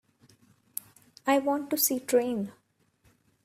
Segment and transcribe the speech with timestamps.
[1.27, 2.53] I want to see Train